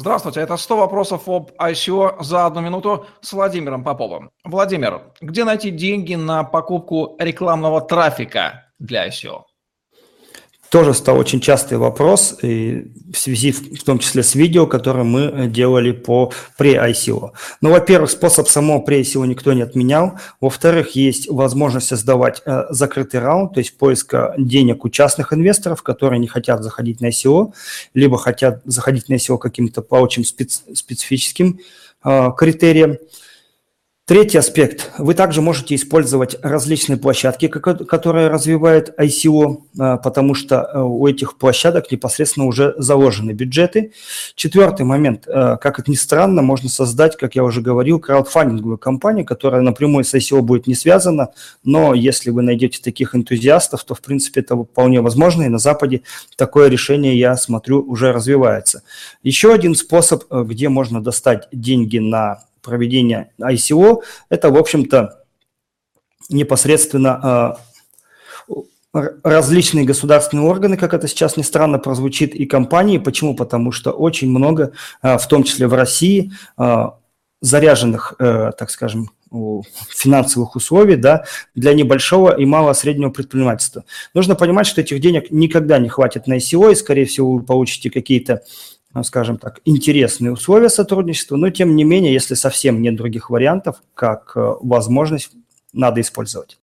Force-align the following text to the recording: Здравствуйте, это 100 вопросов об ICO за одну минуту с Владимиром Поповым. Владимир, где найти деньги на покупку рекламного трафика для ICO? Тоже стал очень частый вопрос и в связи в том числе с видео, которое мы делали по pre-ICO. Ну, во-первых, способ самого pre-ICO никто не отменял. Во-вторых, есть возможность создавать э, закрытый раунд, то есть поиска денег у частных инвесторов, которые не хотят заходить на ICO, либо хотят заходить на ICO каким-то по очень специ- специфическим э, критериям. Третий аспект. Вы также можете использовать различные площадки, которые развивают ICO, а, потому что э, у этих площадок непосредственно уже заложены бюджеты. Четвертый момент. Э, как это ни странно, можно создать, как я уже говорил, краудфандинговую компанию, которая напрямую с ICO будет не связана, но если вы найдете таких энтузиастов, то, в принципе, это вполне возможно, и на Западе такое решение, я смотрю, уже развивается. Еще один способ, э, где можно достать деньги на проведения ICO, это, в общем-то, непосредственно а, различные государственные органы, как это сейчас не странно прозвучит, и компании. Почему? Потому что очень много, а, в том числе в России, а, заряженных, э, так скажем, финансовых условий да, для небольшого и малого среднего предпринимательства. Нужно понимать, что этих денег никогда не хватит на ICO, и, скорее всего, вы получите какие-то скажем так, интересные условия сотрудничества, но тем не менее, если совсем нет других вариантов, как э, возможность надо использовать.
Здравствуйте, 0.00 0.38
это 0.38 0.56
100 0.56 0.76
вопросов 0.76 1.28
об 1.28 1.50
ICO 1.58 2.22
за 2.22 2.46
одну 2.46 2.60
минуту 2.60 3.06
с 3.20 3.32
Владимиром 3.32 3.82
Поповым. 3.82 4.30
Владимир, 4.44 5.02
где 5.20 5.42
найти 5.42 5.72
деньги 5.72 6.14
на 6.14 6.44
покупку 6.44 7.16
рекламного 7.18 7.80
трафика 7.80 8.70
для 8.78 9.08
ICO? 9.08 9.47
Тоже 10.70 10.92
стал 10.92 11.18
очень 11.18 11.40
частый 11.40 11.78
вопрос 11.78 12.36
и 12.42 12.92
в 13.10 13.18
связи 13.18 13.52
в 13.52 13.82
том 13.84 13.98
числе 13.98 14.22
с 14.22 14.34
видео, 14.34 14.66
которое 14.66 15.04
мы 15.04 15.46
делали 15.48 15.92
по 15.92 16.30
pre-ICO. 16.58 17.30
Ну, 17.62 17.70
во-первых, 17.70 18.10
способ 18.10 18.48
самого 18.48 18.84
pre-ICO 18.84 19.26
никто 19.26 19.54
не 19.54 19.62
отменял. 19.62 20.18
Во-вторых, 20.42 20.90
есть 20.90 21.30
возможность 21.30 21.88
создавать 21.88 22.42
э, 22.44 22.64
закрытый 22.68 23.20
раунд, 23.20 23.54
то 23.54 23.60
есть 23.60 23.78
поиска 23.78 24.34
денег 24.36 24.84
у 24.84 24.90
частных 24.90 25.32
инвесторов, 25.32 25.82
которые 25.82 26.20
не 26.20 26.28
хотят 26.28 26.62
заходить 26.62 27.00
на 27.00 27.06
ICO, 27.06 27.54
либо 27.94 28.18
хотят 28.18 28.60
заходить 28.66 29.08
на 29.08 29.14
ICO 29.14 29.38
каким-то 29.38 29.80
по 29.80 29.94
очень 29.94 30.22
специ- 30.22 30.74
специфическим 30.74 31.60
э, 32.04 32.28
критериям. 32.36 32.98
Третий 34.08 34.38
аспект. 34.38 34.90
Вы 34.96 35.12
также 35.12 35.42
можете 35.42 35.74
использовать 35.74 36.34
различные 36.42 36.96
площадки, 36.96 37.46
которые 37.46 38.28
развивают 38.28 38.94
ICO, 38.98 39.58
а, 39.78 39.98
потому 39.98 40.34
что 40.34 40.62
э, 40.72 40.80
у 40.80 41.06
этих 41.06 41.36
площадок 41.36 41.92
непосредственно 41.92 42.46
уже 42.46 42.74
заложены 42.78 43.32
бюджеты. 43.32 43.92
Четвертый 44.34 44.86
момент. 44.86 45.28
Э, 45.28 45.58
как 45.60 45.78
это 45.78 45.90
ни 45.90 45.94
странно, 45.94 46.40
можно 46.40 46.70
создать, 46.70 47.18
как 47.18 47.34
я 47.34 47.44
уже 47.44 47.60
говорил, 47.60 48.00
краудфандинговую 48.00 48.78
компанию, 48.78 49.26
которая 49.26 49.60
напрямую 49.60 50.04
с 50.04 50.14
ICO 50.14 50.40
будет 50.40 50.66
не 50.66 50.74
связана, 50.74 51.28
но 51.62 51.92
если 51.92 52.30
вы 52.30 52.40
найдете 52.40 52.80
таких 52.82 53.14
энтузиастов, 53.14 53.84
то, 53.84 53.94
в 53.94 54.00
принципе, 54.00 54.40
это 54.40 54.56
вполне 54.56 55.02
возможно, 55.02 55.42
и 55.42 55.48
на 55.48 55.58
Западе 55.58 56.00
такое 56.34 56.70
решение, 56.70 57.18
я 57.18 57.36
смотрю, 57.36 57.82
уже 57.86 58.10
развивается. 58.14 58.84
Еще 59.22 59.52
один 59.52 59.74
способ, 59.74 60.24
э, 60.30 60.44
где 60.48 60.70
можно 60.70 61.04
достать 61.04 61.46
деньги 61.52 61.98
на 61.98 62.48
проведения 62.68 63.32
ICO, 63.40 64.02
это, 64.28 64.50
в 64.50 64.56
общем-то, 64.56 65.24
непосредственно 66.28 67.20
а, 67.22 67.58
различные 68.92 69.84
государственные 69.84 70.46
органы, 70.46 70.76
как 70.76 70.94
это 70.94 71.08
сейчас 71.08 71.36
не 71.36 71.42
странно 71.42 71.78
прозвучит, 71.78 72.34
и 72.34 72.46
компании. 72.46 72.98
Почему? 72.98 73.34
Потому 73.34 73.72
что 73.72 73.90
очень 73.90 74.30
много, 74.30 74.72
а, 75.02 75.18
в 75.18 75.26
том 75.28 75.42
числе 75.44 75.66
в 75.66 75.74
России, 75.74 76.32
а, 76.56 76.98
заряженных, 77.40 78.14
э, 78.18 78.50
так 78.58 78.68
скажем, 78.68 79.10
финансовых 79.90 80.56
условий 80.56 80.96
да, 80.96 81.24
для 81.54 81.74
небольшого 81.74 82.36
и 82.36 82.44
малого 82.46 82.72
среднего 82.72 83.10
предпринимательства. 83.10 83.84
Нужно 84.14 84.34
понимать, 84.34 84.66
что 84.66 84.80
этих 84.80 85.00
денег 85.00 85.30
никогда 85.30 85.78
не 85.78 85.88
хватит 85.88 86.26
на 86.26 86.38
ICO, 86.38 86.72
и, 86.72 86.74
скорее 86.74 87.04
всего, 87.04 87.34
вы 87.34 87.42
получите 87.42 87.90
какие-то 87.90 88.42
скажем 89.04 89.36
так, 89.36 89.60
интересные 89.64 90.32
условия 90.32 90.68
сотрудничества, 90.70 91.36
но 91.36 91.50
тем 91.50 91.76
не 91.76 91.84
менее, 91.84 92.12
если 92.12 92.34
совсем 92.34 92.80
нет 92.80 92.96
других 92.96 93.28
вариантов, 93.28 93.82
как 93.94 94.32
э, 94.36 94.54
возможность 94.60 95.32
надо 95.72 96.00
использовать. 96.00 96.56